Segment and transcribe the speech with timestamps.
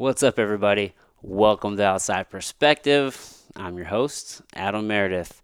[0.00, 0.94] What's up, everybody?
[1.20, 3.36] Welcome to Outside Perspective.
[3.54, 5.42] I'm your host, Adam Meredith.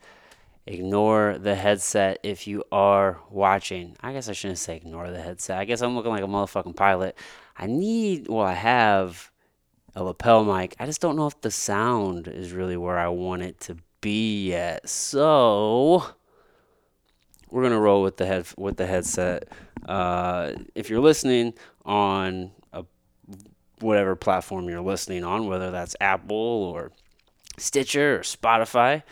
[0.64, 3.98] Ignore the headset if you are watching.
[4.00, 5.58] I guess I shouldn't say ignore the headset.
[5.58, 7.18] I guess I'm looking like a motherfucking pilot.
[7.58, 9.30] I need, well, I have
[9.94, 10.74] a lapel mic.
[10.80, 14.48] I just don't know if the sound is really where I want it to be
[14.48, 14.88] yet.
[14.88, 16.02] So
[17.50, 19.48] we're gonna roll with the head with the headset.
[19.84, 21.52] Uh, if you're listening
[21.84, 22.52] on
[23.80, 26.92] whatever platform you're listening on, whether that's Apple or
[27.58, 29.02] Stitcher or Spotify,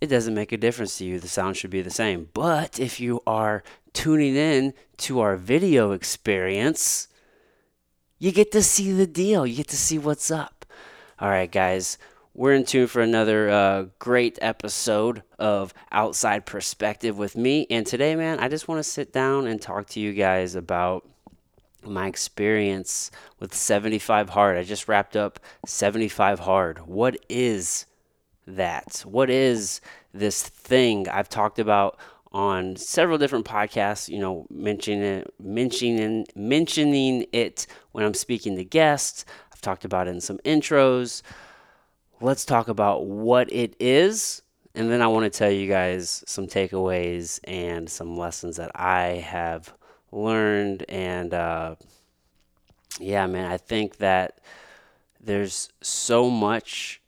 [0.00, 1.18] it doesn't make a difference to you.
[1.18, 2.28] The sound should be the same.
[2.34, 7.08] But if you are tuning in to our video experience,
[8.18, 9.46] you get to see the deal.
[9.46, 10.66] You get to see what's up.
[11.18, 11.96] All right, guys,
[12.34, 17.66] we're in tune for another uh, great episode of Outside Perspective with me.
[17.70, 21.08] And today, man, I just want to sit down and talk to you guys about
[21.88, 24.56] my experience with 75 Hard.
[24.56, 26.86] I just wrapped up 75 Hard.
[26.86, 27.86] What is
[28.46, 29.02] that?
[29.06, 29.80] What is
[30.12, 31.98] this thing I've talked about
[32.32, 38.64] on several different podcasts, you know, mentioning it, mentioning mentioning it when I'm speaking to
[38.64, 39.24] guests.
[39.52, 41.22] I've talked about it in some intros
[42.20, 44.42] let's talk about what it is.
[44.74, 49.24] And then I want to tell you guys some takeaways and some lessons that I
[49.26, 49.72] have
[50.12, 50.84] learned.
[50.88, 51.76] And uh,
[53.00, 54.40] yeah, man, I think that
[55.20, 57.00] there's so much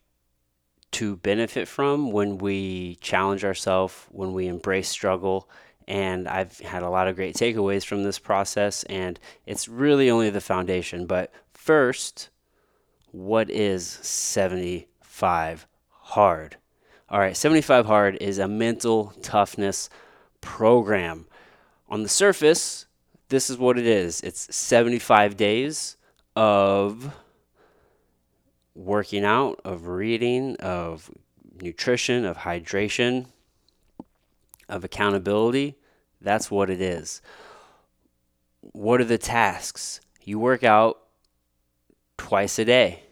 [0.91, 5.49] to benefit from when we challenge ourselves, when we embrace struggle.
[5.87, 10.29] And I've had a lot of great takeaways from this process, and it's really only
[10.29, 11.07] the foundation.
[11.07, 12.29] But first,
[13.11, 15.67] what is 75
[16.09, 16.57] hard.
[17.09, 19.89] All right, 75 hard is a mental toughness
[20.41, 21.25] program.
[21.87, 22.85] On the surface,
[23.29, 25.97] this is what it is it's 75 days
[26.35, 27.13] of
[28.75, 31.11] working out, of reading, of
[31.61, 33.25] nutrition, of hydration,
[34.69, 35.75] of accountability.
[36.21, 37.21] That's what it is.
[38.61, 39.99] What are the tasks?
[40.23, 40.99] You work out
[42.17, 43.03] twice a day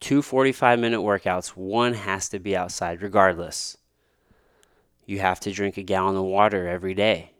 [0.00, 3.76] two 45 minute workouts, one has to be outside regardless.
[5.06, 7.32] You have to drink a gallon of water every day.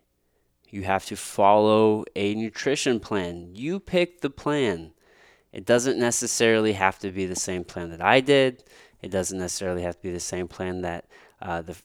[0.70, 3.50] You have to follow a nutrition plan.
[3.54, 4.92] You pick the plan.
[5.52, 8.64] It doesn't necessarily have to be the same plan that I did.
[9.00, 11.06] It doesn't necessarily have to be the same plan that
[11.40, 11.76] uh, the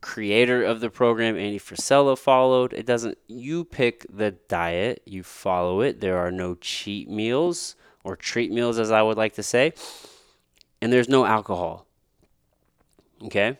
[0.00, 2.72] creator of the program, Andy Frisella, followed.
[2.72, 3.16] It doesn't.
[3.26, 6.00] You pick the diet, you follow it.
[6.00, 9.72] There are no cheat meals or treat meals, as I would like to say.
[10.82, 11.86] And there's no alcohol.
[13.22, 13.58] Okay?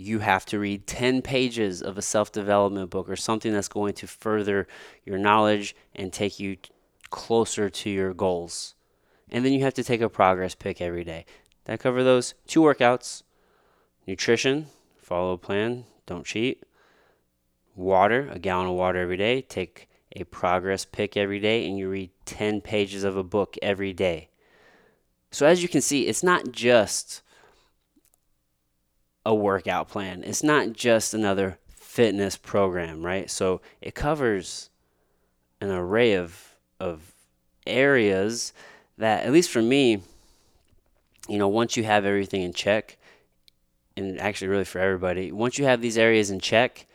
[0.00, 3.92] You have to read 10 pages of a self development book or something that's going
[3.94, 4.66] to further
[5.04, 6.56] your knowledge and take you
[7.10, 8.74] closer to your goals.
[9.30, 11.26] And then you have to take a progress pick every day.
[11.66, 13.24] That cover those two workouts
[14.06, 16.64] nutrition, follow a plan, don't cheat.
[17.76, 19.42] Water, a gallon of water every day.
[19.42, 19.86] Take
[20.16, 24.30] a progress pick every day and you read 10 pages of a book every day.
[25.30, 27.20] So, as you can see, it's not just
[29.24, 33.30] a workout plan, it's not just another fitness program, right?
[33.30, 34.70] So, it covers
[35.60, 37.12] an array of, of
[37.66, 38.52] areas
[38.98, 40.02] that, at least for me,
[41.28, 42.96] you know, once you have everything in check,
[43.96, 46.86] and actually, really for everybody, once you have these areas in check,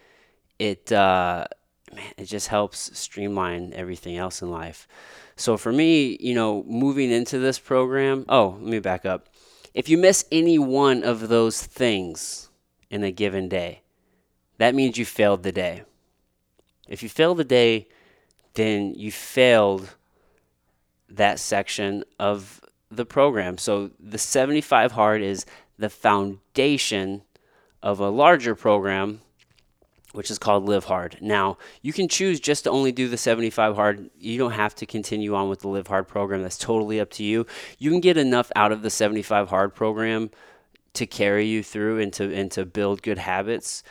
[0.58, 1.46] it, uh,
[1.94, 4.88] man, it just helps streamline everything else in life.
[5.36, 9.28] So for me, you know, moving into this program, oh, let me back up.
[9.76, 12.50] If you miss any one of those things
[12.90, 13.82] in a given day,
[14.58, 15.84] that means you failed the day.
[16.88, 17.90] If you fail the day,
[18.54, 19.96] then you failed
[21.10, 23.58] that section of the program.
[23.58, 25.46] So the 75 hard is
[25.78, 27.24] the foundation
[27.84, 29.20] of a larger program
[30.16, 31.18] which is called Live Hard.
[31.22, 34.10] Now, you can choose just to only do the 75 hard.
[34.18, 36.42] You don't have to continue on with the Live Hard program.
[36.42, 37.46] That's totally up to you.
[37.80, 40.32] You can get enough out of the 75 hard program
[40.94, 43.84] to carry you through and to and to build good habits.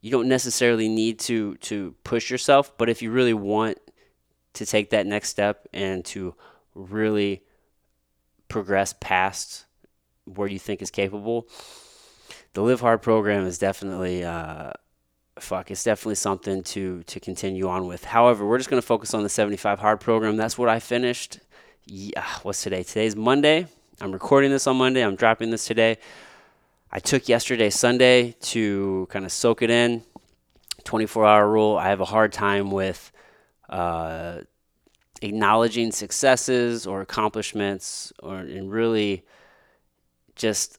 [0.00, 3.76] You don't necessarily need to to push yourself, but if you really want
[4.54, 6.34] to take that next step and to
[6.74, 7.42] really
[8.48, 9.66] progress past
[10.24, 11.46] where you think is capable,
[12.54, 14.72] the Live Hard program is definitely uh,
[15.38, 18.04] fuck, it's definitely something to to continue on with.
[18.04, 20.36] However, we're just going to focus on the 75 hard program.
[20.36, 21.40] That's what I finished.
[21.84, 22.82] Yeah, what's today?
[22.82, 23.66] Today's Monday.
[24.00, 25.02] I'm recording this on Monday.
[25.02, 25.98] I'm dropping this today.
[26.90, 30.02] I took yesterday Sunday to kind of soak it in.
[30.84, 31.76] 24 hour rule.
[31.76, 33.10] I have a hard time with
[33.68, 34.40] uh,
[35.20, 39.24] acknowledging successes or accomplishments or and really
[40.36, 40.78] just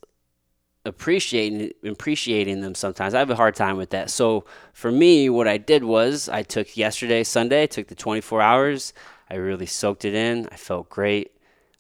[0.88, 3.14] appreciating appreciating them sometimes.
[3.14, 4.10] I have a hard time with that.
[4.10, 8.42] So for me, what I did was I took yesterday, Sunday, I took the 24
[8.42, 8.94] hours.
[9.30, 10.48] I really soaked it in.
[10.52, 11.32] I felt great.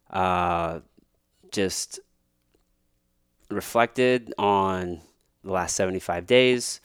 [0.10, 0.82] Uh,
[1.52, 2.00] just
[3.50, 5.02] reflected on
[5.44, 6.82] the last 75 days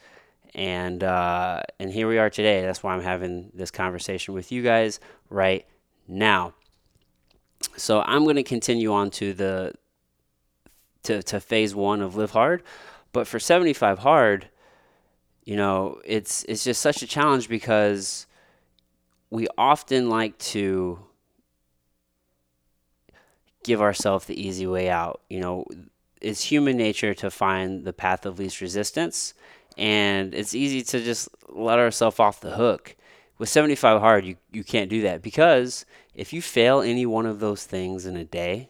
[0.55, 2.61] and uh, and here we are today.
[2.61, 4.99] That's why I'm having this conversation with you guys
[5.29, 5.65] right
[6.07, 6.53] now.
[7.75, 9.73] So I'm going to continue on to the
[11.03, 12.63] to to phase one of live hard,
[13.11, 14.47] but for 75 hard,
[15.43, 18.25] you know, it's it's just such a challenge because
[19.29, 20.99] we often like to
[23.63, 25.21] give ourselves the easy way out.
[25.29, 25.65] You know,
[26.21, 29.33] it's human nature to find the path of least resistance
[29.77, 32.95] and it's easy to just let ourselves off the hook.
[33.37, 37.39] With 75 hard, you, you can't do that because if you fail any one of
[37.39, 38.69] those things in a day,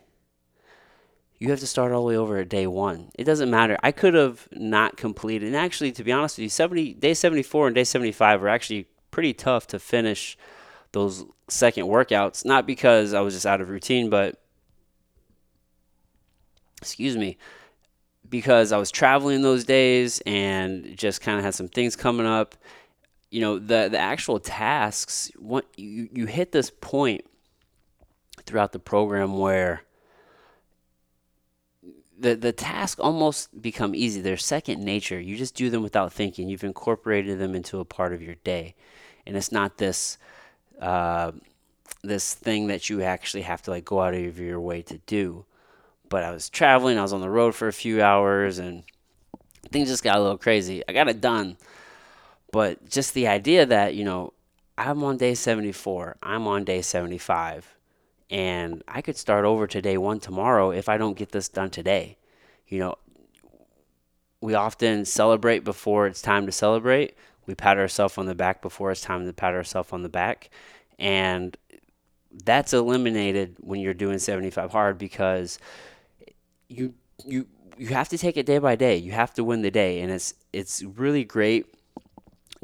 [1.44, 3.12] you have to start all the way over at day one.
[3.16, 3.78] It doesn't matter.
[3.84, 5.48] I could have not completed.
[5.48, 8.88] And actually, to be honest with you, 70, day 74 and day 75 were actually
[9.12, 10.38] pretty tough to finish
[10.94, 12.45] those second workouts.
[12.45, 14.42] Not because I was just out of routine, but
[16.81, 17.38] excuse me,
[18.30, 22.56] because I was traveling those days and just kind of had some things coming up.
[23.31, 27.25] You know, the the actual tasks, what you, you hit this point
[28.45, 29.84] throughout the program where
[32.18, 34.21] the the tasks almost become easy.
[34.21, 35.19] They're second nature.
[35.19, 36.50] You just do them without thinking.
[36.50, 38.75] You've incorporated them into a part of your day,
[39.25, 40.18] and it's not this
[40.81, 41.31] uh,
[42.04, 45.45] this thing that you actually have to like go out of your way to do
[46.13, 47.00] but I was traveling.
[47.00, 48.83] I was on the road for a few hours, and
[49.71, 50.83] things just got a little crazy.
[50.88, 51.57] I got it done,
[52.51, 54.33] but just the idea that you know
[54.77, 57.72] I'm on day 74, I'm on day 75,
[58.33, 61.69] and I could start over to day one tomorrow if I don't get this done
[61.69, 62.18] today.
[62.68, 62.95] You know,
[64.41, 67.15] we often celebrate before it's time to celebrate.
[67.45, 70.50] We pat ourselves on the back before it's time to pat ourselves on the back.
[70.97, 71.56] And
[72.44, 75.59] that's eliminated when you're doing 75 hard because
[76.69, 77.45] you you
[77.77, 78.97] you have to take it day by day.
[78.97, 81.72] You have to win the day, and it's it's really great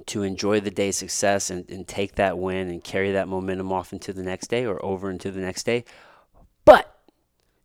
[0.07, 3.93] to enjoy the day's success and, and take that win and carry that momentum off
[3.93, 5.83] into the next day or over into the next day.
[6.65, 6.99] But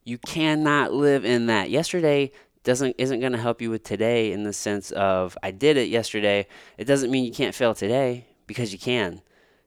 [0.04, 1.70] you cannot live in that.
[1.70, 2.32] Yesterday
[2.62, 5.88] doesn't isn't going to help you with today in the sense of I did it
[5.88, 6.46] yesterday.
[6.78, 9.20] It doesn't mean you can't fail today because you can.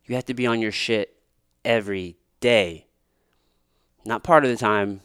[0.05, 1.17] You have to be on your shit
[1.63, 2.87] every day.
[4.05, 5.01] Not part of the time,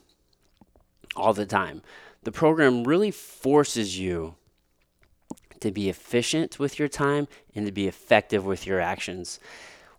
[1.17, 1.82] all the time.
[2.23, 4.37] The program really forces you
[5.62, 9.41] to be efficient with your time and to be effective with your actions.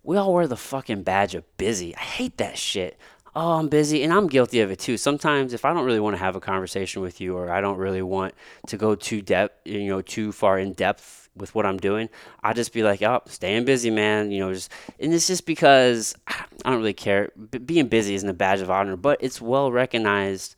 [0.02, 1.96] We all wear the fucking badge of busy.
[1.96, 2.98] I hate that shit.
[3.36, 4.96] Oh, I'm busy, and I'm guilty of it too.
[4.96, 7.78] Sometimes, if I don't really want to have a conversation with you, or I don't
[7.78, 8.34] really want
[8.68, 12.08] to go too depth, you know, too far in depth with what I'm doing,
[12.44, 14.70] I just be like, "Oh, staying busy, man." You know, just
[15.00, 17.32] and it's just because I don't really care.
[17.50, 20.54] B- being busy isn't a badge of honor, but it's well recognized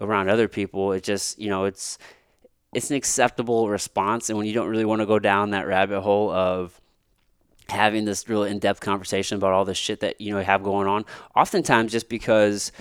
[0.00, 0.92] around other people.
[0.92, 1.98] It just, you know, it's
[2.72, 4.28] it's an acceptable response.
[4.28, 6.80] And when you don't really want to go down that rabbit hole of
[7.68, 11.04] having this real in-depth conversation about all the shit that you know have going on,
[11.36, 12.72] oftentimes just because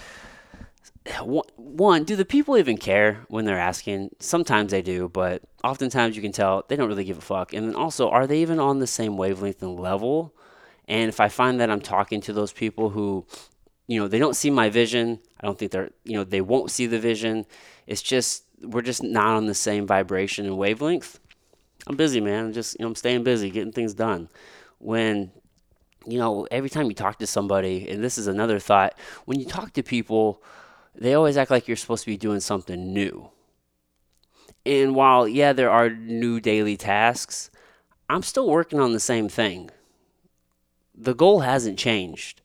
[1.58, 4.10] one, do the people even care when they're asking?
[4.20, 7.54] Sometimes they do, but oftentimes you can tell they don't really give a fuck.
[7.54, 10.36] And then also, are they even on the same wavelength and level?
[10.88, 13.26] And if I find that I'm talking to those people who
[13.90, 15.20] you know, they don't see my vision.
[15.42, 17.48] I don't think they're, you know, they won't see the vision.
[17.88, 21.20] It's just, we're just not on the same vibration and wavelength.
[21.88, 22.46] I'm busy, man.
[22.46, 24.30] I'm just, you know, I'm staying busy, getting things done.
[24.80, 25.32] When,
[26.06, 29.46] you know, every time you talk to somebody, and this is another thought, when you
[29.46, 30.44] talk to people,
[30.96, 33.30] they always act like you're supposed to be doing something new.
[34.66, 37.50] And while, yeah, there are new daily tasks,
[38.10, 39.70] I'm still working on the same thing.
[40.94, 42.39] The goal hasn't changed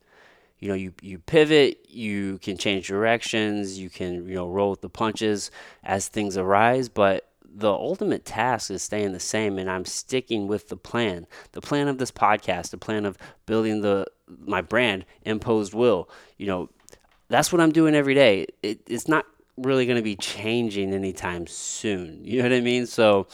[0.65, 4.81] you know, you, you pivot, you can change directions, you can, you know, roll with
[4.81, 5.51] the punches
[5.83, 10.71] as things arise, but the ultimate task is staying the same and I'm sticking with
[10.71, 11.27] the plan.
[11.53, 16.09] The plan of this podcast, the plan of building the my brand, imposed will.
[16.39, 16.71] You know,
[17.29, 18.47] that's what I'm doing every day.
[18.63, 19.27] It, it's not
[19.59, 22.21] really going to be changing anytime soon.
[22.25, 22.87] You know what I mean?
[22.87, 23.27] So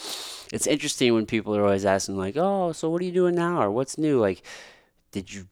[0.53, 3.63] it's interesting when people are always asking like, "Oh, so what are you doing now?"
[3.63, 4.43] or "What's new?" Like,
[5.13, 5.47] did you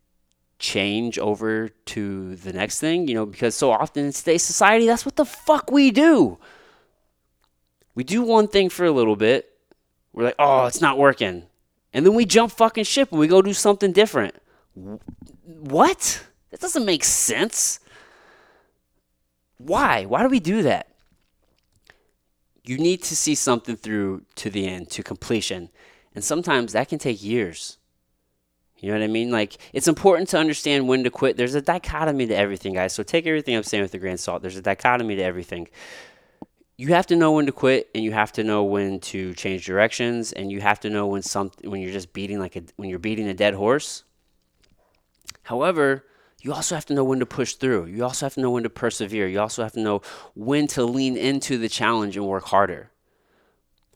[0.58, 5.04] change over to the next thing, you know, because so often in today's society, that's
[5.04, 6.38] what the fuck we do.
[7.94, 9.50] We do one thing for a little bit.
[10.12, 11.44] We're like, oh, it's not working.
[11.92, 14.34] And then we jump fucking ship and we go do something different.
[15.44, 16.24] What?
[16.50, 17.80] That doesn't make sense.
[19.58, 20.04] Why?
[20.04, 20.88] Why do we do that?
[22.64, 25.70] You need to see something through to the end, to completion.
[26.14, 27.77] And sometimes that can take years.
[28.80, 29.30] You know what I mean?
[29.30, 31.36] Like, it's important to understand when to quit.
[31.36, 32.92] There's a dichotomy to everything, guys.
[32.92, 34.42] So take everything I'm saying with a grain of salt.
[34.42, 35.68] There's a dichotomy to everything.
[36.76, 39.66] You have to know when to quit, and you have to know when to change
[39.66, 42.88] directions, and you have to know when some when you're just beating like a when
[42.88, 44.04] you're beating a dead horse.
[45.42, 46.04] However,
[46.40, 47.86] you also have to know when to push through.
[47.86, 49.26] You also have to know when to persevere.
[49.26, 50.02] You also have to know
[50.34, 52.92] when to lean into the challenge and work harder,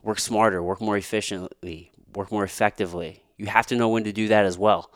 [0.03, 3.23] work smarter, work more efficiently, work more effectively.
[3.43, 4.89] You have to know when to do that as well.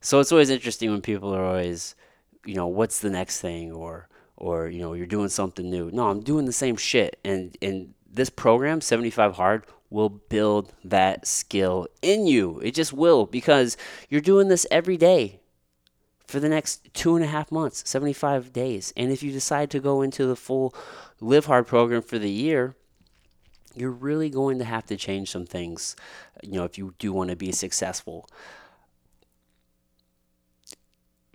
[0.00, 1.94] So it's always interesting when people are always,
[2.46, 5.90] you know, what's the next thing or or you know, you're doing something new.
[5.90, 7.20] No, I'm doing the same shit.
[7.22, 12.60] And and this program 75 hard will build that skill in you.
[12.60, 13.76] It just will because
[14.08, 15.40] you're doing this every day
[16.26, 18.90] for the next two and a half months, 75 days.
[18.96, 20.74] And if you decide to go into the full
[21.20, 22.74] Live Hard program for the year,
[23.76, 25.96] you're really going to have to change some things,
[26.42, 28.28] you know, if you do want to be successful.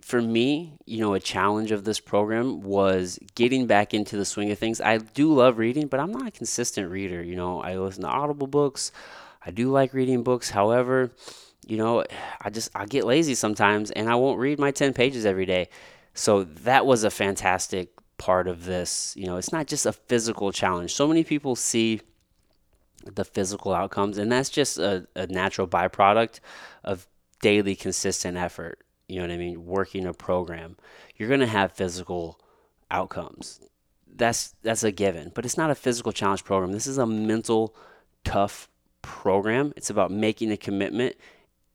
[0.00, 4.50] For me, you know, a challenge of this program was getting back into the swing
[4.50, 4.80] of things.
[4.80, 7.22] I do love reading, but I'm not a consistent reader.
[7.22, 8.92] You know, I listen to Audible books.
[9.44, 10.50] I do like reading books.
[10.50, 11.12] However,
[11.66, 12.04] you know,
[12.40, 15.68] I just I get lazy sometimes and I won't read my 10 pages every day.
[16.14, 19.14] So that was a fantastic part of this.
[19.16, 20.92] You know, it's not just a physical challenge.
[20.94, 22.00] So many people see
[23.04, 26.40] the physical outcomes and that's just a, a natural byproduct
[26.84, 27.06] of
[27.40, 28.78] daily consistent effort.
[29.08, 29.66] You know what I mean?
[29.66, 30.76] Working a program.
[31.16, 32.40] You're going to have physical
[32.90, 33.60] outcomes.
[34.14, 36.72] That's that's a given, but it's not a physical challenge program.
[36.72, 37.74] This is a mental
[38.24, 38.68] tough
[39.00, 39.72] program.
[39.76, 41.16] It's about making a commitment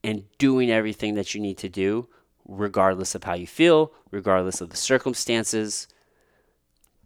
[0.03, 2.07] and doing everything that you need to do,
[2.48, 5.88] regardless of how you feel, regardless of the circumstances.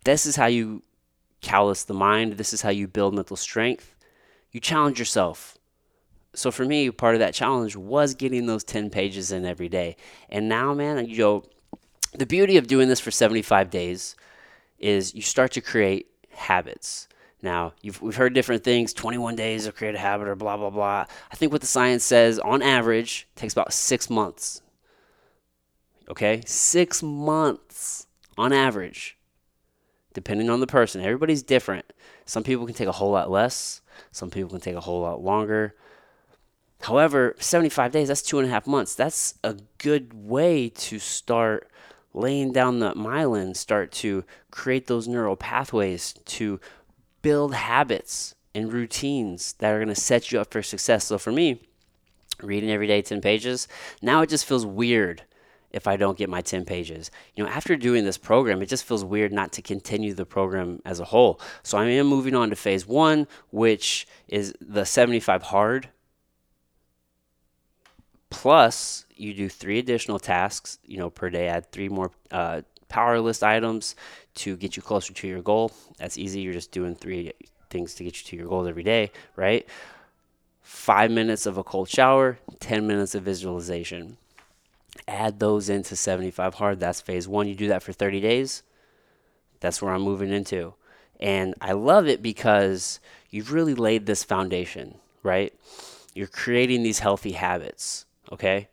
[0.03, 0.83] This is how you
[1.41, 2.33] callous the mind.
[2.33, 3.95] This is how you build mental strength.
[4.51, 5.58] You challenge yourself.
[6.34, 9.98] So for me, part of that challenge was getting those 10 pages in every day.
[10.29, 11.43] And now, man, you know,
[12.13, 14.15] the beauty of doing this for 75 days
[14.79, 17.08] is you start to create habits.
[17.41, 21.05] Now, we've heard different things 21 days to create a habit or blah, blah, blah.
[21.31, 24.62] I think what the science says on average takes about six months.
[26.10, 26.43] Okay?
[26.46, 28.05] Six months
[28.38, 29.17] on average,
[30.13, 31.01] depending on the person.
[31.01, 31.91] Everybody's different.
[32.25, 33.80] Some people can take a whole lot less,
[34.12, 35.75] some people can take a whole lot longer.
[36.81, 38.96] However, 75 days, that's two and a half months.
[38.96, 41.70] That's a good way to start
[42.13, 46.60] laying down the myelin, start to create those neural pathways to
[47.22, 51.05] build habits and routines that are going to set you up for success.
[51.05, 51.62] So for me,
[52.41, 53.67] reading every day 10 pages,
[54.01, 55.24] now it just feels weird
[55.73, 57.11] if I don't get my 10 pages.
[57.35, 60.81] You know, after doing this program, it just feels weird not to continue the program
[60.85, 61.39] as a whole.
[61.63, 65.89] So I am moving on to phase one, which is the 75 hard.
[68.29, 71.47] Plus, you do three additional tasks, you know, per day.
[71.47, 73.95] Add three more uh, power list items
[74.35, 75.71] to get you closer to your goal.
[75.97, 76.41] That's easy.
[76.41, 77.33] You're just doing three
[77.69, 79.67] things to get you to your goals every day, right?
[80.61, 84.17] Five minutes of a cold shower, 10 minutes of visualization.
[85.07, 86.79] Add those into 75 hard.
[86.79, 87.48] That's phase one.
[87.48, 88.63] You do that for 30 days.
[89.60, 90.74] That's where I'm moving into.
[91.19, 95.53] And I love it because you've really laid this foundation, right?
[96.13, 98.67] You're creating these healthy habits, okay?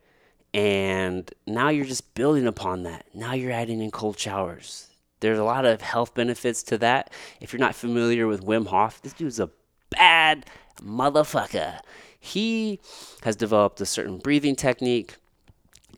[0.54, 3.06] And now you're just building upon that.
[3.14, 4.88] Now you're adding in cold showers.
[5.20, 7.12] There's a lot of health benefits to that.
[7.40, 9.50] If you're not familiar with Wim Hof, this dude's a
[9.90, 10.46] bad
[10.82, 11.80] motherfucker.
[12.18, 12.80] He
[13.22, 15.16] has developed a certain breathing technique,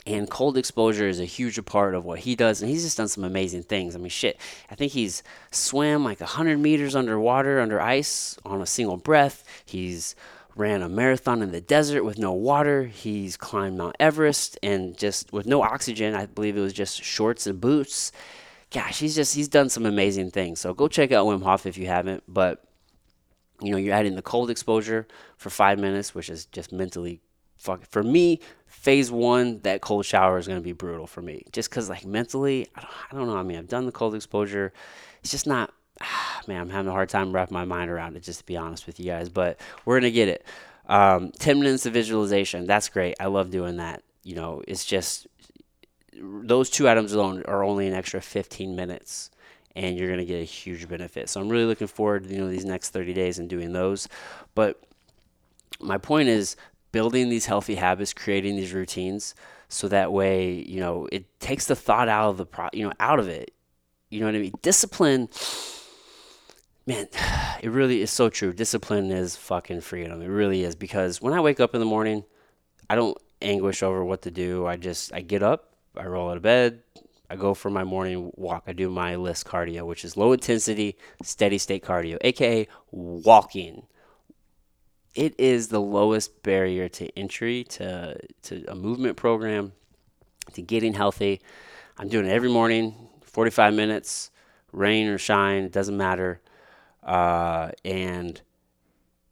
[0.06, 2.62] and cold exposure is a huge part of what he does.
[2.62, 3.94] And he's just done some amazing things.
[3.94, 4.38] I mean, shit.
[4.70, 9.44] I think he's swam like 100 meters underwater, under ice, on a single breath.
[9.66, 10.14] He's
[10.56, 12.84] ran a marathon in the desert with no water.
[12.84, 16.14] He's climbed Mount Everest and just with no oxygen.
[16.14, 18.10] I believe it was just shorts and boots.
[18.70, 20.60] Gosh, he's just he's done some amazing things.
[20.60, 22.22] So go check out Wim Hof if you haven't.
[22.26, 22.64] But
[23.60, 27.20] you know, you're adding the cold exposure for five minutes, which is just mentally
[27.60, 27.84] fuck.
[27.86, 31.70] For me, phase one, that cold shower is going to be brutal for me, just
[31.70, 33.36] because like mentally, I don't, I don't know.
[33.36, 34.72] I mean, I've done the cold exposure.
[35.20, 35.72] It's just not
[36.48, 38.86] man, I'm having a hard time wrapping my mind around it, just to be honest
[38.86, 39.28] with you guys.
[39.28, 40.44] But we're gonna get it.
[40.86, 42.66] Um, Ten minutes of visualization.
[42.66, 43.16] That's great.
[43.20, 44.02] I love doing that.
[44.22, 45.26] You know, it's just
[46.20, 49.30] those two items alone are only an extra 15 minutes
[49.76, 51.28] and you're going to get a huge benefit.
[51.28, 54.08] So I'm really looking forward to you know these next 30 days and doing those.
[54.54, 54.82] But
[55.80, 56.56] my point is
[56.92, 59.34] building these healthy habits, creating these routines
[59.68, 62.92] so that way you know it takes the thought out of the pro you know
[63.00, 63.52] out of it.
[64.10, 64.52] You know what i mean?
[64.62, 65.28] Discipline
[66.86, 67.06] man
[67.62, 68.52] it really is so true.
[68.52, 70.20] Discipline is fucking freedom.
[70.20, 72.24] It really is because when i wake up in the morning
[72.90, 74.66] i don't anguish over what to do.
[74.66, 76.82] I just i get up i roll out of bed
[77.30, 78.64] I go for my morning walk.
[78.66, 83.86] I do my LISS cardio, which is low intensity, steady state cardio, aka walking.
[85.14, 89.72] It is the lowest barrier to entry to, to a movement program,
[90.52, 91.40] to getting healthy.
[91.98, 94.30] I'm doing it every morning, 45 minutes,
[94.72, 96.40] rain or shine, it doesn't matter.
[97.02, 98.40] Uh, and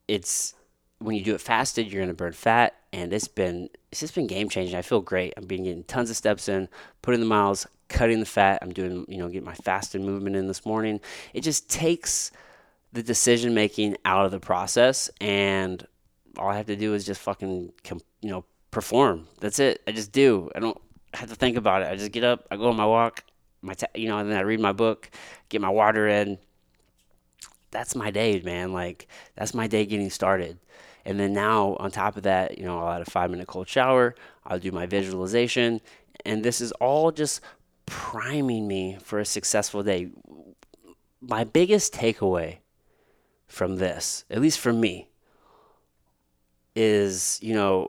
[0.09, 0.55] it's
[0.99, 4.15] when you do it fasted, you're going to burn fat, and it's been it's just
[4.15, 4.77] been game changing.
[4.77, 5.35] I feel great.
[5.37, 6.69] I'm been getting tons of steps in,
[7.03, 8.59] putting the miles, cutting the fat.
[8.63, 11.01] I'm doing, you know, getting my fasted movement in this morning.
[11.33, 12.33] It just takes
[12.93, 15.87] the decision making out of the process, and
[16.39, 17.73] all I have to do is just fucking,
[18.21, 19.27] you know, perform.
[19.41, 19.83] That's it.
[19.87, 20.51] I just do.
[20.55, 20.81] I don't
[21.15, 21.89] have to think about it.
[21.89, 23.25] I just get up, I go on my walk,
[23.63, 25.11] my, ta- you know, and then I read my book,
[25.49, 26.39] get my water in.
[27.71, 28.73] That's my day, man.
[28.73, 30.59] Like that's my day getting started.
[31.05, 33.69] And then now on top of that, you know, I'll add a five minute cold
[33.69, 34.15] shower.
[34.47, 35.81] I'll do my visualization,
[36.25, 37.43] and this is all just
[37.85, 40.11] priming me for a successful day.
[41.21, 42.59] My biggest takeaway
[43.49, 45.09] from this, at least for me,
[46.77, 47.89] is, you know,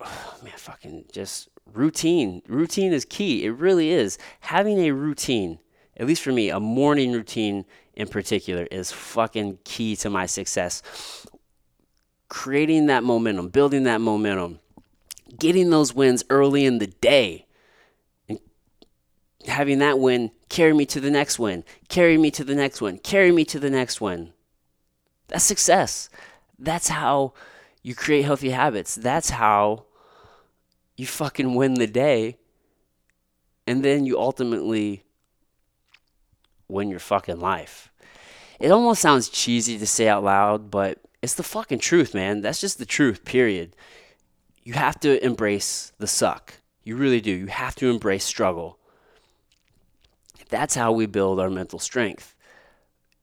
[0.00, 2.42] man, fucking just routine.
[2.48, 3.44] Routine is key.
[3.44, 4.18] It really is.
[4.40, 5.58] Having a routine,
[5.96, 7.64] at least for me, a morning routine
[7.94, 10.82] in particular, is fucking key to my success.
[12.28, 14.58] Creating that momentum, building that momentum,
[15.38, 17.46] getting those wins early in the day
[18.28, 18.38] and
[19.46, 22.98] having that win carry me to the next win, carry me to the next one,
[22.98, 24.32] carry me to the next one.
[25.34, 26.10] That's success.
[26.60, 27.32] That's how
[27.82, 28.94] you create healthy habits.
[28.94, 29.86] That's how
[30.96, 32.36] you fucking win the day.
[33.66, 35.02] And then you ultimately
[36.68, 37.90] win your fucking life.
[38.60, 42.40] It almost sounds cheesy to say out loud, but it's the fucking truth, man.
[42.40, 43.74] That's just the truth, period.
[44.62, 46.60] You have to embrace the suck.
[46.84, 47.32] You really do.
[47.32, 48.78] You have to embrace struggle.
[50.48, 52.36] That's how we build our mental strength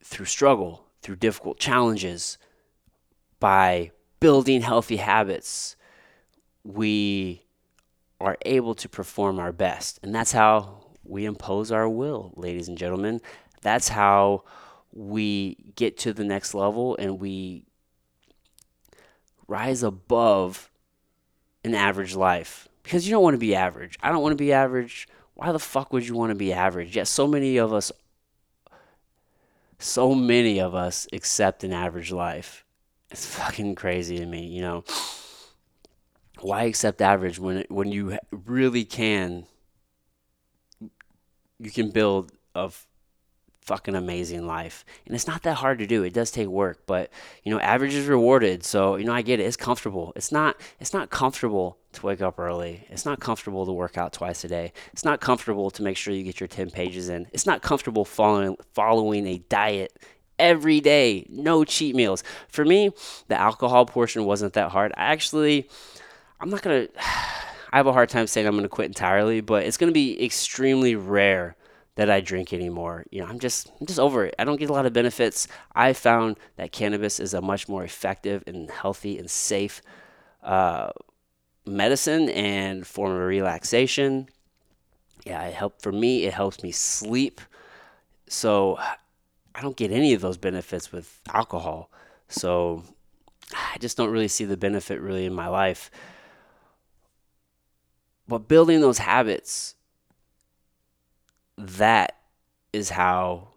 [0.03, 2.37] through struggle, through difficult challenges,
[3.39, 5.75] by building healthy habits.
[6.63, 7.45] We
[8.19, 9.99] are able to perform our best.
[10.03, 13.19] And that's how we impose our will, ladies and gentlemen.
[13.61, 14.43] That's how
[14.93, 17.65] we get to the next level and we
[19.47, 20.69] rise above
[21.63, 22.67] an average life.
[22.83, 23.97] Because you don't want to be average.
[24.03, 25.07] I don't want to be average
[25.41, 26.95] why the fuck would you want to be average?
[26.95, 27.91] Yet so many of us,
[29.81, 32.65] so many of us accept an average life.
[33.09, 34.83] It's fucking crazy to me, you know.
[36.39, 39.45] Why accept average when when you really can?
[41.59, 42.71] You can build a
[43.61, 44.83] fucking amazing life.
[45.05, 46.03] And it's not that hard to do.
[46.03, 47.11] It does take work, but
[47.43, 48.63] you know, average is rewarded.
[48.63, 49.43] So, you know, I get it.
[49.43, 50.13] It's comfortable.
[50.15, 52.85] It's not it's not comfortable to wake up early.
[52.89, 54.73] It's not comfortable to work out twice a day.
[54.93, 57.27] It's not comfortable to make sure you get your 10 pages in.
[57.31, 59.97] It's not comfortable following following a diet
[60.39, 61.25] every day.
[61.29, 62.23] No cheat meals.
[62.49, 62.91] For me,
[63.27, 64.91] the alcohol portion wasn't that hard.
[64.97, 65.69] I actually
[66.39, 66.99] I'm not going to
[67.73, 69.93] I have a hard time saying I'm going to quit entirely, but it's going to
[69.93, 71.55] be extremely rare
[71.95, 73.05] that I drink anymore.
[73.11, 74.35] You know, I'm just I'm just over it.
[74.39, 75.47] I don't get a lot of benefits.
[75.73, 79.81] I found that cannabis is a much more effective and healthy and safe
[80.43, 80.91] uh,
[81.71, 84.27] medicine and form of relaxation.
[85.25, 86.25] Yeah, it helped for me.
[86.25, 87.41] It helps me sleep.
[88.27, 88.77] So
[89.53, 91.89] I don't get any of those benefits with alcohol.
[92.27, 92.83] So
[93.53, 95.91] I just don't really see the benefit really in my life.
[98.27, 99.75] But building those habits
[101.57, 102.17] that
[102.73, 103.49] is how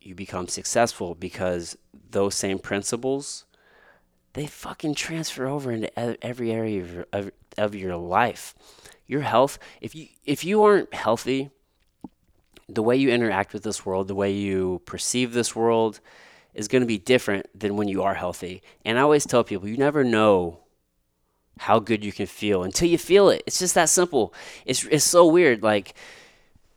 [0.00, 1.76] you become successful because
[2.10, 3.44] those same principles
[4.34, 8.54] they fucking transfer over into every area of of, of your life
[9.06, 11.50] your health if you if you aren't healthy
[12.68, 16.00] the way you interact with this world the way you perceive this world
[16.54, 19.68] is going to be different than when you are healthy and i always tell people
[19.68, 20.58] you never know
[21.58, 24.32] how good you can feel until you feel it it's just that simple
[24.64, 25.94] it's it's so weird like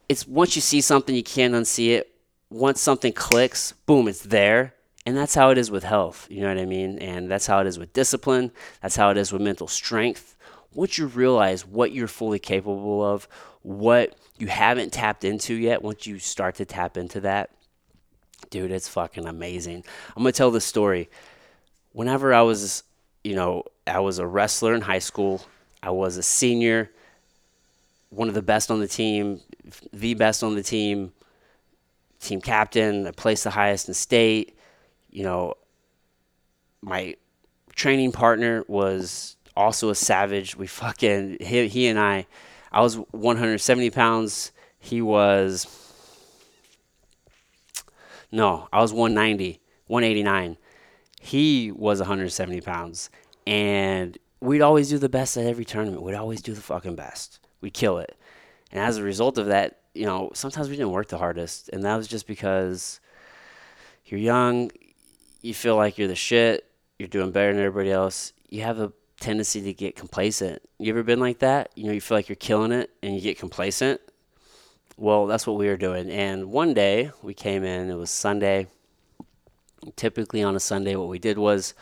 [0.10, 2.12] it's once you see something, you can't unsee it.
[2.50, 4.75] Once something clicks, boom, it's there.
[5.06, 6.28] And that's how it is with health.
[6.32, 6.98] You know what I mean?
[6.98, 8.52] And that's how it is with discipline.
[8.82, 10.36] That's how it is with mental strength.
[10.74, 13.28] Once you realize what you're fully capable of,
[13.62, 17.52] what you haven't tapped into yet, once you start to tap into that,
[18.50, 19.84] dude, it's fucking amazing.
[20.16, 21.10] I'm to tell this story.
[21.94, 22.84] Whenever I was,
[23.24, 25.46] you know, I was a wrestler in high school,
[25.82, 26.90] I was a senior,
[28.10, 29.42] one of the best on the team,
[29.94, 31.14] the best on the team,
[32.20, 33.08] team captain.
[33.08, 34.55] I placed the highest in state.
[35.16, 35.54] You know,
[36.82, 37.16] my
[37.74, 40.58] training partner was also a savage.
[40.58, 42.28] We fucking he, he and I.
[42.70, 44.52] I was 170 pounds.
[44.78, 45.68] He was
[48.30, 50.58] no, I was 190, 189.
[51.22, 53.10] He was 170 pounds,
[53.48, 56.02] and we'd always do the best at every tournament.
[56.02, 57.40] We'd always do the fucking best.
[57.62, 58.18] We'd kill it.
[58.70, 61.86] And as a result of that, you know, sometimes we didn't work the hardest, and
[61.86, 63.00] that was just because
[64.08, 64.72] you're young,
[65.46, 66.66] you feel like you're the shit,
[66.98, 68.34] you're doing better than everybody else.
[68.50, 70.62] You have a tendency to get complacent.
[70.80, 71.70] You ever been like that?
[71.76, 74.02] You know, you feel like you're killing it and you get complacent.
[74.98, 76.10] Well, that's what we were doing.
[76.10, 78.68] And one day we came in, it was Sunday.
[79.96, 81.76] Typically on a Sunday, what we did was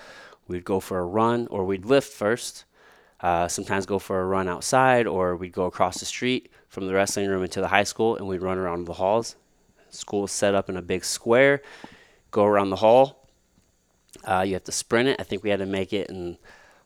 [0.50, 2.66] we'd go for a run or we'd lift first.
[3.22, 6.94] Uh, sometimes go for a run outside or we'd go across the street from the
[6.94, 9.38] wrestling room into the high school and we'd run around the halls.
[9.90, 11.62] School is set up in a big square.
[12.30, 13.23] Go around the hall.
[14.24, 15.18] Uh, you have to sprint it.
[15.20, 16.38] I think we had to make it in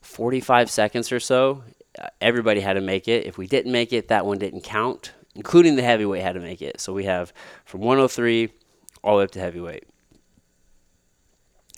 [0.01, 1.63] 45 seconds or so.
[1.99, 3.25] Uh, everybody had to make it.
[3.25, 6.61] If we didn't make it, that one didn't count including the heavyweight had to make
[6.61, 6.81] it.
[6.81, 7.31] So we have
[7.63, 8.49] from 103
[9.03, 9.83] all the way up to heavyweight.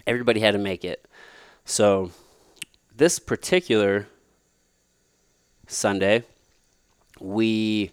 [0.08, 1.06] Everybody had to make it.
[1.66, 2.12] So
[2.96, 4.08] this particular
[5.68, 6.24] Sunday,
[7.20, 7.92] we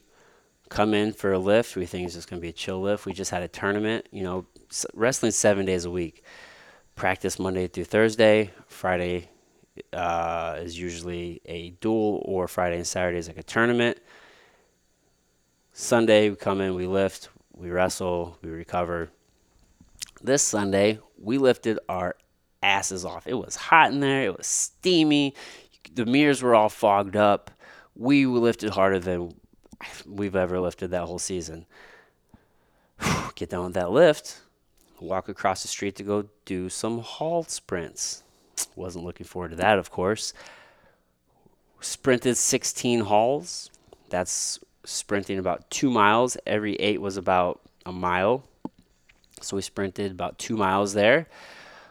[0.69, 1.75] come in for a lift.
[1.77, 3.05] We think it's just going to be a chill lift.
[3.05, 4.07] We just had a tournament.
[4.12, 4.47] You know,
[4.95, 6.23] wrestling seven days a week.
[6.96, 8.50] Practice Monday through Thursday.
[8.68, 9.28] Friday
[9.92, 13.98] uh, is usually a duel, or Friday and Saturday is like a tournament.
[15.74, 19.11] Sunday, we come in, we lift, we wrestle, we recover.
[20.22, 22.16] This Sunday, we lifted our
[22.62, 23.26] asses off.
[23.26, 25.35] It was hot in there, it was steamy.
[25.94, 27.50] The mirrors were all fogged up.
[27.94, 29.35] We lifted harder than
[30.06, 31.66] we've ever lifted that whole season.
[33.35, 34.40] Get down with that lift,
[35.00, 38.22] walk across the street to go do some hall sprints.
[38.76, 40.32] Wasn't looking forward to that, of course.
[41.80, 43.70] Sprinted 16 halls.
[44.09, 46.37] That's sprinting about two miles.
[46.46, 48.44] Every eight was about a mile.
[49.42, 51.28] So we sprinted about two miles there.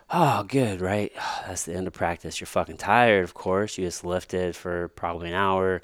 [0.10, 1.12] Oh, good, right?
[1.48, 2.40] That's the end of practice.
[2.40, 3.78] You're fucking tired, of course.
[3.78, 5.82] You just lifted for probably an hour,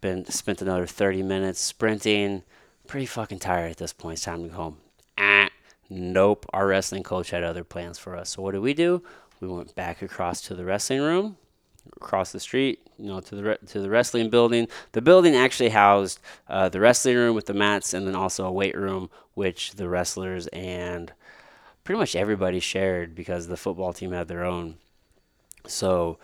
[0.00, 2.42] been spent another 30 minutes sprinting.
[2.86, 4.14] Pretty fucking tired at this point.
[4.14, 4.76] It's time to go home.
[5.18, 5.50] Ah,
[5.88, 6.46] nope.
[6.52, 8.30] Our wrestling coach had other plans for us.
[8.30, 9.02] So what did we do?
[9.40, 11.36] We went back across to the wrestling room
[11.96, 14.68] across the street, you know, to the re- to the wrestling building.
[14.92, 18.52] The building actually housed uh, the wrestling room with the mats, and then also a
[18.52, 21.12] weight room, which the wrestlers and
[21.84, 24.76] pretty much everybody shared because the football team had their own.
[25.66, 26.18] So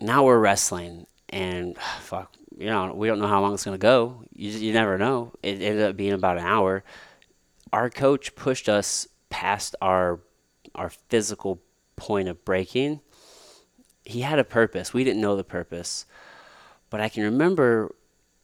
[0.00, 4.22] now we're wrestling, and fuck, you know, we don't know how long it's gonna go.
[4.34, 5.32] You you never know.
[5.42, 6.84] It ended up being about an hour.
[7.72, 10.20] Our coach pushed us past our
[10.74, 11.60] our physical
[11.96, 13.00] point of breaking
[14.06, 14.94] he had a purpose.
[14.94, 16.06] We didn't know the purpose.
[16.88, 17.94] But I can remember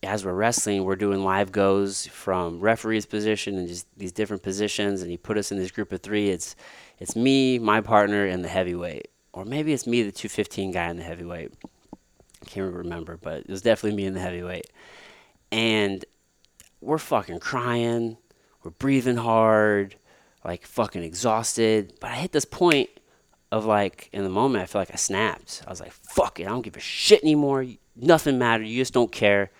[0.02, 5.00] as we're wrestling, we're doing live goes from referee's position and just these different positions,
[5.00, 6.28] and he put us in this group of three.
[6.30, 6.56] It's
[6.98, 10.98] it's me, my partner, and the heavyweight, or maybe it's me, the 215 guy, and
[10.98, 11.52] the heavyweight.
[12.42, 14.66] I can't remember, but it was definitely me and the heavyweight.
[15.52, 16.04] And
[16.80, 18.16] we're fucking crying,
[18.62, 19.96] we're breathing hard,
[20.44, 21.94] like fucking exhausted.
[22.01, 22.90] But I hit this point
[23.51, 25.62] of like in the moment I feel like I snapped.
[25.66, 27.66] I was like, fuck it, I don't give a shit anymore.
[27.94, 28.64] Nothing mattered.
[28.64, 29.51] You just don't care.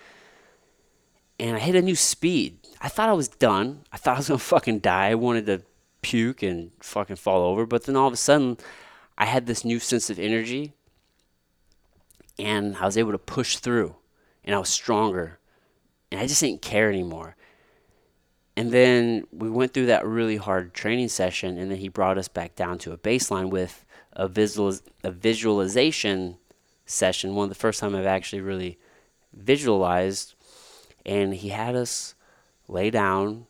[1.39, 2.59] And I hit a new speed.
[2.81, 3.85] I thought I was done.
[3.93, 5.09] I thought I was gonna fucking die.
[5.09, 5.63] I wanted to
[6.01, 7.67] puke and fucking fall over.
[7.67, 8.57] But then all of a sudden
[9.19, 10.73] I had this new sense of energy
[12.39, 13.95] and I was able to push through
[14.45, 15.39] and I was stronger.
[16.11, 17.37] And I just didn't care anymore.
[18.57, 22.29] And then we went through that really hard training session, and then he brought us
[22.29, 26.37] back down to a baseline with a visual a visualization
[26.85, 27.35] session.
[27.35, 28.79] One of the first time I've actually really
[29.33, 30.35] visualized,
[31.07, 32.15] and he had us
[32.69, 33.47] lay down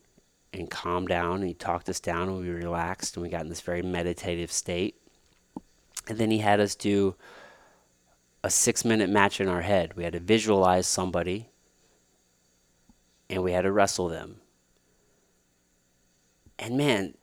[0.53, 3.49] and calm down, and he talked us down, and we relaxed, and we got in
[3.49, 4.95] this very meditative state.
[6.09, 7.17] And then he had us do
[8.45, 9.95] a six minute match in our head.
[9.97, 11.49] We had to visualize somebody,
[13.29, 14.42] and we had to wrestle them
[16.63, 17.15] and man,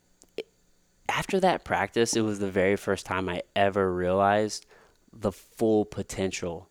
[1.07, 4.65] after that practice, it was the very first time I ever realized
[5.13, 6.69] the full potential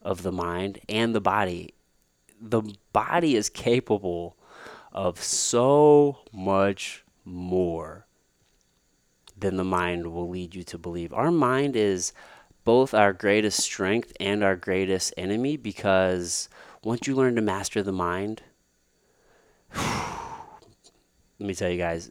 [0.00, 1.74] of the mind and the body.
[2.40, 4.36] The body is capable
[4.92, 8.06] of so much more
[9.36, 11.12] than the mind will lead you to believe.
[11.12, 12.12] Our mind is
[12.62, 16.48] both our greatest strength and our greatest enemy because
[16.84, 18.42] once you learn to master the mind,
[21.38, 22.10] let me tell you guys,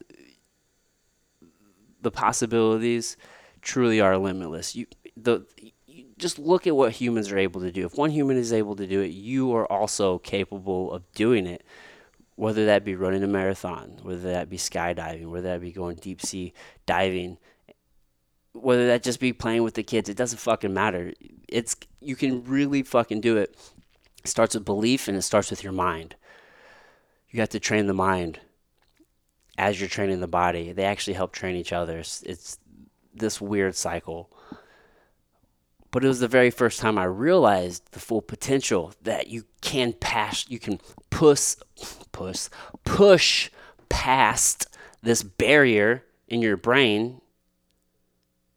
[2.02, 3.18] the possibilities
[3.62, 4.76] truly are limitless.
[4.76, 5.46] You the
[5.88, 7.86] you just look at what humans are able to do.
[7.86, 11.66] If one human is able to do it, you are also capable of doing it.
[12.36, 16.22] Whether that be running a marathon, whether that be skydiving, whether that be going deep
[16.22, 16.54] sea
[16.86, 17.40] diving,
[18.54, 21.14] whether that just be playing with the kids, it doesn't fucking matter.
[21.48, 23.58] It's you can really fucking do it.
[24.24, 26.16] It starts with belief and it starts with your mind.
[27.32, 28.40] You have to train the mind
[29.58, 30.72] as you're training the body.
[30.72, 32.00] They actually help train each other.
[32.00, 32.60] It's, it's
[33.14, 34.30] this weird cycle.
[35.92, 39.94] But it was the very first time I realized the full potential that you can
[39.94, 41.56] pass, you can push,
[42.12, 42.50] push,
[42.84, 43.50] push
[43.90, 44.68] past
[45.02, 47.22] this barrier in your brain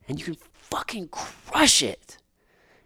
[0.08, 2.18] and you can fucking crush it.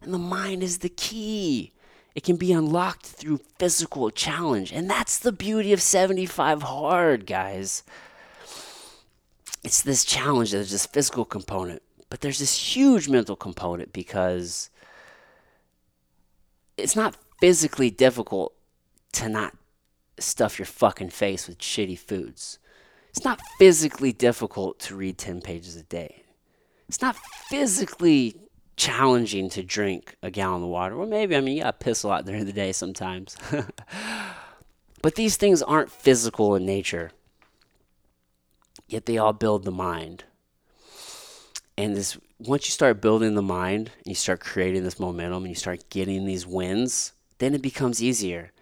[0.03, 1.72] And the mind is the key.
[2.14, 4.72] It can be unlocked through physical challenge.
[4.72, 7.83] And that's the beauty of 75 Hard, guys.
[9.64, 14.68] It's this challenge, there's this physical component, but there's this huge mental component because
[16.77, 18.55] it's not physically difficult
[19.12, 19.57] to not
[20.18, 22.59] stuff your fucking face with shitty foods.
[23.09, 26.24] It's not physically difficult to read 10 pages a day.
[26.88, 27.16] It's not
[27.48, 28.37] physically
[28.77, 30.97] challenging to drink a gallon of water.
[30.97, 33.37] Well, maybe, I mean, you gotta piss a lot during the day sometimes.
[35.03, 37.11] but these things aren't physical in nature,
[38.89, 40.25] yet they all build the mind.
[41.77, 45.49] And this, once you start building the mind and you start creating this momentum and
[45.49, 48.53] you start getting these wins, then it becomes easier.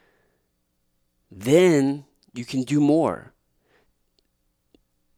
[1.31, 3.32] Then you can do more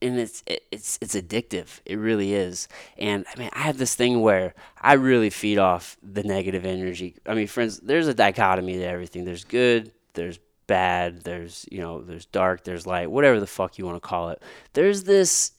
[0.04, 1.80] and it's it's it's addictive.
[1.84, 2.68] It really is.
[2.98, 7.16] And I mean, I have this thing where I really feed off the negative energy.
[7.26, 9.24] I mean, friends, there's a dichotomy to everything.
[9.24, 13.86] There's good, there's bad, there's you know, there's dark, there's light, whatever the fuck you
[13.86, 14.42] want to call it.
[14.74, 15.52] There's this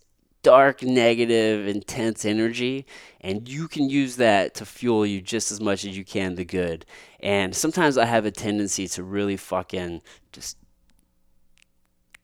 [0.43, 2.85] dark, negative, intense energy,
[3.21, 6.45] and you can use that to fuel you just as much as you can the
[6.45, 6.85] good.
[7.19, 10.57] And sometimes I have a tendency to really fucking just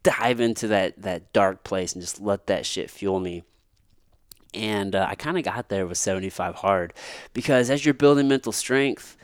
[0.03, 3.43] dive into that that dark place and just let that shit fuel me.
[4.53, 6.93] And uh, I kind of got there with 75 hard
[7.33, 9.15] because as you're building mental strength,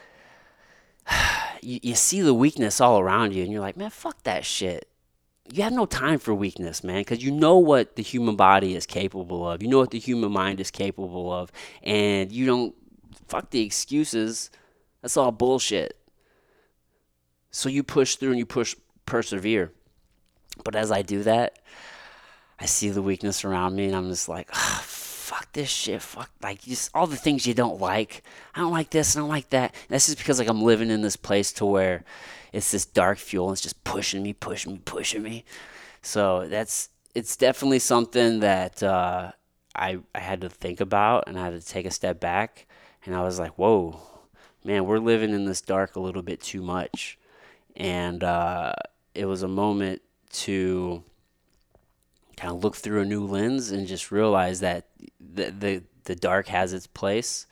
[1.62, 4.88] you, you see the weakness all around you and you're like, man, fuck that shit.
[5.52, 8.86] You have no time for weakness, man, because you know what the human body is
[8.86, 9.62] capable of.
[9.62, 11.52] You know what the human mind is capable of.
[11.84, 12.76] And you don't,
[13.28, 14.50] fuck the excuses.
[15.02, 15.98] That's all bullshit.
[17.52, 19.72] So you push through and you push, persevere.
[20.64, 21.60] But as I do that,
[22.60, 26.02] I see the weakness around me and I'm just like, fuck this shit.
[26.02, 28.24] Fuck, like, just all the things you don't like.
[28.56, 29.74] I don't like this, I don't like that.
[29.74, 32.04] And that's just because, like, I'm living in this place to where
[32.54, 35.44] it's this dark fuel and it's just pushing me, pushing me, pushing me.
[36.02, 39.32] So that's, it's definitely something that uh,
[39.76, 42.66] I, I had to think about and I had to take a step back.
[43.06, 44.00] And I was like, whoa,
[44.64, 47.20] man, we're living in this dark a little bit too much.
[47.76, 48.74] And uh,
[49.14, 50.02] it was a moment
[50.44, 51.04] to
[52.36, 54.88] kind of look through a new lens and just realize that
[55.20, 57.48] the, the, the dark has its place.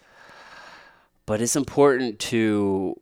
[1.26, 3.00] But it's important to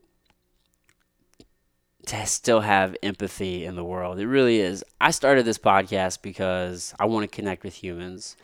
[2.06, 4.20] to still have empathy in the world.
[4.20, 4.84] It really is.
[5.00, 8.36] I started this podcast because I want to connect with humans,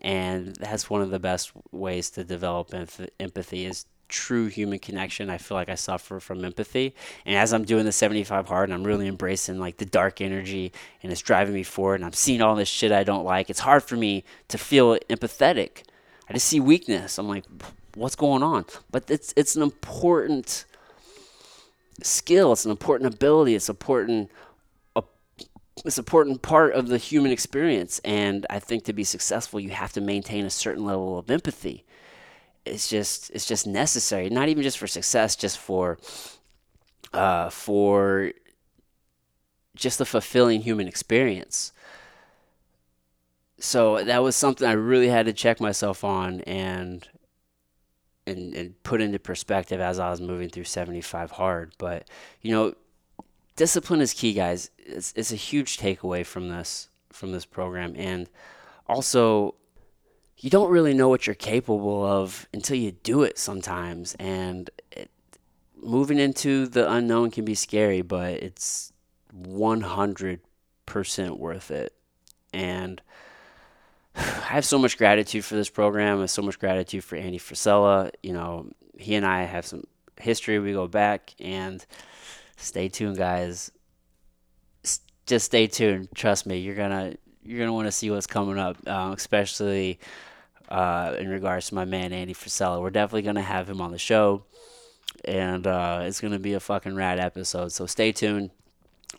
[0.00, 5.30] and that's one of the best ways to develop empathy is true human connection.
[5.30, 6.94] I feel like I suffer from empathy.
[7.24, 10.72] And as I'm doing the 75 hard and I'm really embracing like the dark energy
[11.02, 13.60] and it's driving me forward and I'm seeing all this shit I don't like, it's
[13.60, 15.84] hard for me to feel empathetic.
[16.28, 17.18] I just see weakness.
[17.18, 17.44] I'm like,
[17.94, 18.66] what's going on?
[18.90, 20.64] But it's it's an important
[22.02, 22.52] skill.
[22.52, 23.54] It's an important ability.
[23.54, 24.30] It's important
[25.84, 28.00] it's an important part of the human experience.
[28.04, 31.84] And I think to be successful, you have to maintain a certain level of empathy
[32.64, 35.98] it's just it's just necessary not even just for success just for
[37.12, 38.32] uh, for
[39.74, 41.72] just the fulfilling human experience.
[43.58, 47.06] So that was something I really had to check myself on and
[48.26, 51.72] and, and put into perspective as I was moving through 75 hard.
[51.78, 52.08] But
[52.42, 52.74] you know
[53.56, 54.70] discipline is key guys.
[54.78, 57.94] It's, it's a huge takeaway from this from this program.
[57.96, 58.28] And
[58.86, 59.54] also
[60.40, 64.14] you don't really know what you're capable of until you do it sometimes.
[64.18, 65.10] And it,
[65.76, 68.92] moving into the unknown can be scary, but it's
[69.36, 70.40] 100%
[71.38, 71.92] worth it.
[72.54, 73.02] And
[74.16, 76.16] I have so much gratitude for this program.
[76.18, 78.10] I have so much gratitude for Andy Frisella.
[78.22, 79.84] You know, he and I have some
[80.18, 80.58] history.
[80.58, 81.84] We go back and
[82.56, 83.70] stay tuned, guys.
[85.26, 86.08] Just stay tuned.
[86.14, 90.00] Trust me, you're gonna you're gonna want to see what's coming up, um, especially
[90.70, 92.80] uh, in regards to my man Andy Frisella.
[92.80, 94.44] We're definitely gonna have him on the show,
[95.24, 97.72] and uh, it's gonna be a fucking rad episode.
[97.72, 98.50] So stay tuned.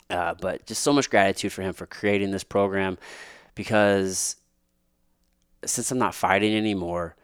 [0.08, 2.96] Uh, but just so much gratitude for him for creating this program
[3.54, 4.36] because
[5.64, 7.14] since I'm not fighting anymore,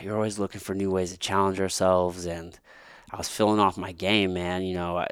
[0.00, 2.26] you're always looking for new ways to challenge ourselves.
[2.26, 2.58] And
[3.10, 4.62] I was filling off my game, man.
[4.62, 5.08] You know, I,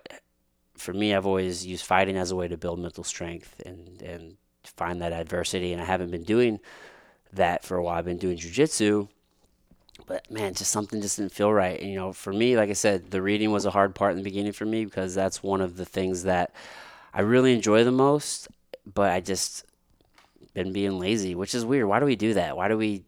[0.76, 4.36] for me, I've always used fighting as a way to build mental strength and, and
[4.64, 5.72] find that adversity.
[5.72, 6.60] And I haven't been doing
[7.32, 7.98] that for a while.
[7.98, 9.08] I've been doing jujitsu.
[10.06, 11.80] But man, just something just didn't feel right.
[11.80, 14.18] And, you know, for me, like I said, the reading was a hard part in
[14.18, 16.54] the beginning for me because that's one of the things that
[17.14, 18.48] I really enjoy the most.
[18.92, 19.64] But I just
[20.54, 21.86] been being lazy, which is weird.
[21.86, 22.56] Why do we do that?
[22.56, 23.04] Why do we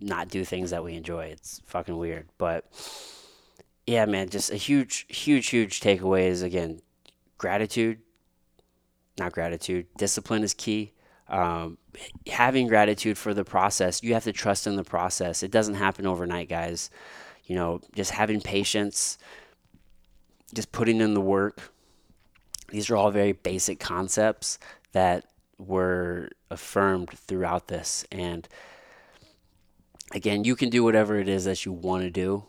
[0.00, 1.26] not do things that we enjoy?
[1.26, 2.28] It's fucking weird.
[2.38, 2.64] But
[3.86, 6.80] yeah, man, just a huge, huge, huge takeaway is again,
[7.36, 7.98] gratitude,
[9.18, 9.86] not gratitude.
[9.96, 10.92] Discipline is key.
[11.28, 11.76] Um,
[12.26, 15.42] having gratitude for the process, you have to trust in the process.
[15.42, 16.90] It doesn't happen overnight, guys.
[17.44, 19.18] You know, just having patience,
[20.54, 21.72] just putting in the work.
[22.68, 24.58] These are all very basic concepts
[24.92, 25.24] that
[25.58, 28.04] were affirmed throughout this.
[28.12, 28.48] And
[30.12, 32.44] again, you can do whatever it is that you want to do,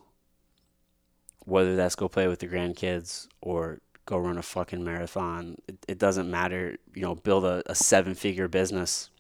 [1.46, 5.56] whether that's go play with the grandkids or go run a fucking marathon.
[5.68, 6.78] It, it doesn't matter.
[6.96, 9.12] You know, build a, a seven figure business,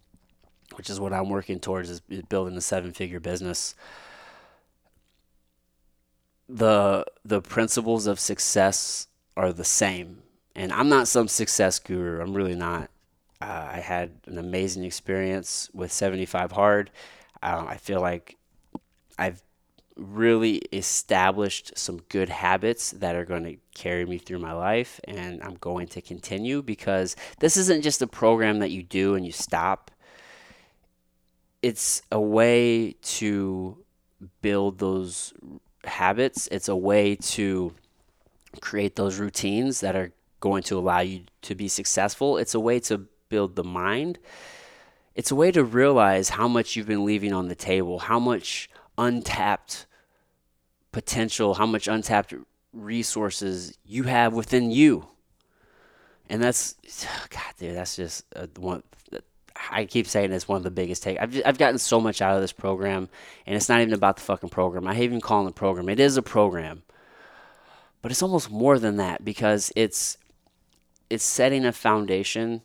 [0.75, 3.75] which is what I'm working towards is building a seven figure business.
[6.47, 10.23] The the principles of success are the same.
[10.55, 12.19] And I'm not some success guru.
[12.21, 12.89] I'm really not.
[13.39, 16.89] Uh, I had an amazing experience with 75 Hard.
[17.41, 18.35] Uh, I feel like
[19.17, 19.41] I've
[19.99, 25.41] really established some good habits that are going to carry me through my life, and
[25.43, 29.31] I'm going to continue because this isn't just a program that you do and you
[29.31, 29.91] stop.
[31.61, 33.77] It's a way to
[34.41, 35.33] build those
[35.83, 37.73] habits, it's a way to
[38.61, 42.37] create those routines that are going to allow you to be successful.
[42.37, 44.19] It's a way to build the mind.
[45.15, 48.69] It's a way to realize how much you've been leaving on the table, how much
[48.97, 49.85] untapped
[50.91, 52.33] potential, how much untapped
[52.73, 55.07] resources you have within you.
[56.29, 56.75] And that's,
[57.29, 58.83] God, dude, that's just uh, one.
[59.71, 61.19] I keep saying it's one of the biggest take.
[61.19, 63.09] I've, just, I've gotten so much out of this program,
[63.45, 64.87] and it's not even about the fucking program.
[64.87, 65.89] I hate even calling it a program.
[65.89, 66.83] It is a program,
[68.01, 70.17] but it's almost more than that because it's
[71.09, 72.61] it's setting a foundation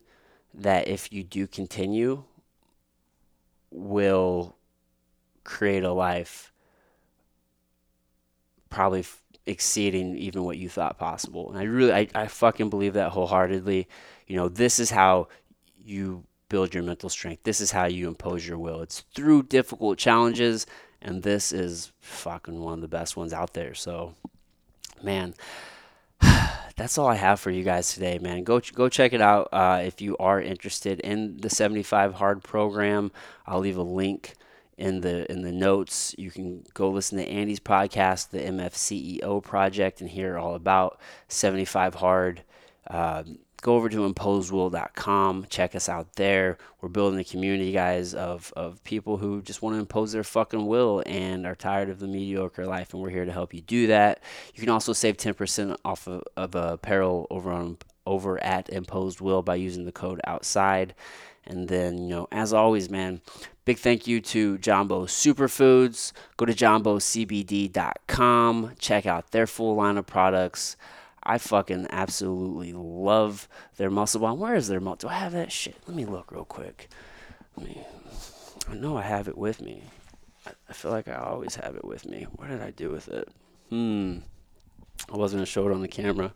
[0.52, 2.24] that if you do continue,
[3.70, 4.56] will
[5.42, 6.52] create a life
[8.74, 11.48] probably f- exceeding even what you thought possible.
[11.50, 13.86] And I really, I, I fucking believe that wholeheartedly.
[14.26, 15.28] You know, this is how
[15.84, 17.44] you build your mental strength.
[17.44, 18.82] This is how you impose your will.
[18.82, 20.66] It's through difficult challenges,
[21.00, 23.74] and this is fucking one of the best ones out there.
[23.74, 24.14] So,
[25.02, 25.34] man,
[26.76, 28.42] that's all I have for you guys today, man.
[28.42, 33.12] Go go check it out uh, if you are interested in the 75 Hard program.
[33.46, 34.34] I'll leave a link
[34.78, 36.14] in the in the notes.
[36.18, 41.96] You can go listen to Andy's podcast, the MFCEO project, and hear all about 75
[41.96, 42.42] Hard.
[42.88, 43.24] Uh,
[43.64, 45.46] go over to imposedwill.com.
[45.48, 46.58] Check us out there.
[46.80, 50.66] We're building a community, guys, of, of people who just want to impose their fucking
[50.66, 53.86] will and are tired of the mediocre life, and we're here to help you do
[53.86, 54.22] that.
[54.54, 59.40] You can also save 10% off of, of apparel over on over at Imposed Will
[59.40, 60.94] by using the code outside.
[61.46, 63.22] And then, you know, as always, man,
[63.64, 66.12] big thank you to Jumbo Superfoods.
[66.36, 67.72] Go to jumbocbd.com.
[68.78, 70.76] Check out their full line of products.
[71.22, 74.38] I fucking absolutely love their muscle bomb.
[74.38, 75.08] Where is their muscle?
[75.08, 75.76] Do I have that shit?
[75.86, 76.90] Let me look real quick.
[77.56, 77.80] Let me.
[78.70, 79.82] I know I have it with me.
[80.68, 82.26] I feel like I always have it with me.
[82.36, 83.28] What did I do with it?
[83.70, 84.18] Hmm.
[85.12, 86.32] I wasn't gonna show it on the camera.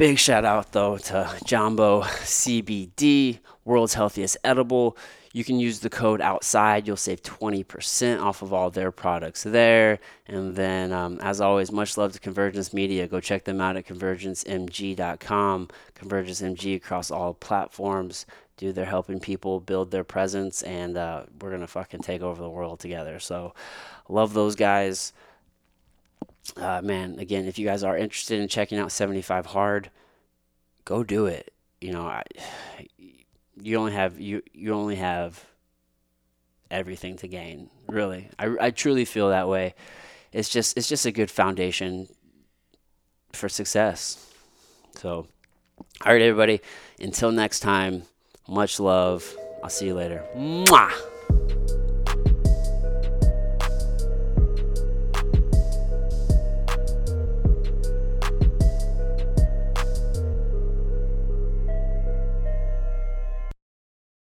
[0.00, 4.96] Big shout out though to Jumbo CBD, world's healthiest edible.
[5.34, 6.86] You can use the code outside.
[6.86, 9.98] You'll save 20% off of all their products there.
[10.26, 13.06] And then, um, as always, much love to Convergence Media.
[13.08, 15.68] Go check them out at convergencemg.com.
[15.94, 18.24] Convergence MG across all platforms.
[18.56, 22.40] Dude, they're helping people build their presence, and uh, we're going to fucking take over
[22.40, 23.20] the world together.
[23.20, 23.52] So,
[24.08, 25.12] love those guys.
[26.56, 29.90] Uh, man, again, if you guys are interested in checking out 75 Hard,
[30.84, 31.52] go do it.
[31.80, 32.24] You know, I
[33.62, 35.44] you only have you you only have
[36.70, 37.70] everything to gain.
[37.88, 39.74] Really, I, I truly feel that way.
[40.32, 42.08] It's just it's just a good foundation
[43.32, 44.26] for success.
[44.96, 45.26] So,
[46.04, 46.60] all right, everybody.
[47.00, 48.02] Until next time,
[48.48, 49.36] much love.
[49.62, 50.24] I'll see you later.
[50.36, 51.09] Mwah!